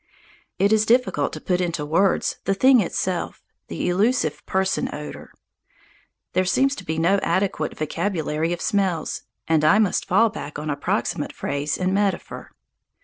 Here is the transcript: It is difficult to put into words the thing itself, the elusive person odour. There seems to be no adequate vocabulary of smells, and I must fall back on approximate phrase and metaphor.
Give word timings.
It 0.57 0.73
is 0.73 0.87
difficult 0.87 1.31
to 1.33 1.39
put 1.39 1.61
into 1.61 1.85
words 1.85 2.37
the 2.45 2.55
thing 2.55 2.79
itself, 2.79 3.43
the 3.67 3.87
elusive 3.87 4.43
person 4.47 4.89
odour. 4.91 5.31
There 6.33 6.43
seems 6.43 6.73
to 6.77 6.83
be 6.83 6.97
no 6.97 7.19
adequate 7.21 7.77
vocabulary 7.77 8.51
of 8.51 8.61
smells, 8.61 9.21
and 9.47 9.63
I 9.63 9.77
must 9.77 10.07
fall 10.07 10.29
back 10.31 10.57
on 10.57 10.71
approximate 10.71 11.33
phrase 11.33 11.77
and 11.77 11.93
metaphor. 11.93 12.49